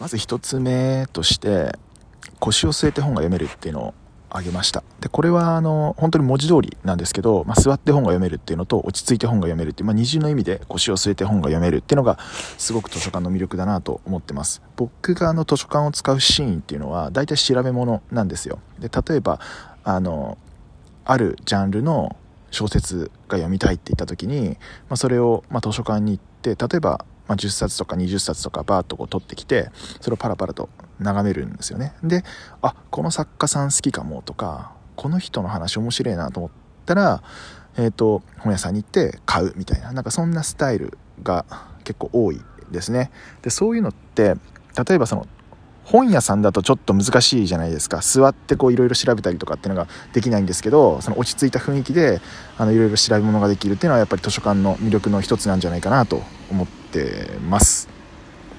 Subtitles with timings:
[0.00, 1.76] まず1つ目として
[2.38, 3.94] 腰を据えて本が読めるっていうのを
[4.30, 4.82] 挙げました。
[5.00, 12.18] でこれはあの本当に文字通りなんですけど、まあ、座って本が読めるっていうのと落ち着いて本が読めるっていう、まあ、二重の意味で腰を据えて本が読めるっていうのが
[12.58, 14.62] すごく図書館の魅力だなと思ってます。
[14.76, 18.58] 僕があの図書館を使うシーンっていうのは大体調べ物なんですよ。
[18.78, 19.40] で例えば
[19.84, 20.36] あの
[21.04, 22.16] あるジャンルの
[22.50, 24.50] 小説が読みたいって言った時に、
[24.88, 29.70] まあ、それを、ま、図書館に行って例えば、まあ、10冊とか20冊とかバーッとこう取ってきて
[30.00, 31.94] それをパラパラと眺めるんですよね。
[32.02, 32.24] で
[32.62, 36.50] あこの作家さん好きかもとかこの人の話面白いなと思っ
[36.86, 37.22] たら、
[37.76, 41.44] えーと、本屋さんに行って買うみたいななんかそんなスタイルが
[41.84, 42.40] 結構多い
[42.72, 43.12] ですね。
[43.42, 44.34] でそういうのって
[44.88, 45.26] 例えばその
[45.84, 48.00] 本屋さんだとちょっと難しいじゃないですか。
[48.02, 52.20] 座ってこういろいろ調べたりとかっていうのができないんですけどその落ち着いた雰囲気で
[52.58, 57.97] いろいろ調べ物ができるっていうのはやっぱり図書館の魅力の一つなんじゃないかなと思ってます。